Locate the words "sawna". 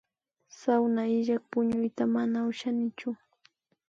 0.59-1.01